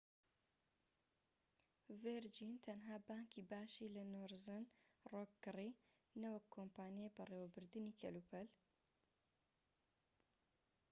[2.01, 4.63] ڤیرجین تەنها بانكی باشی' لە نۆرزن
[5.09, 5.69] ڕۆک کڕی
[6.21, 8.47] نەوەک کۆمپانیای بەڕێوەبردنی کەلوپەل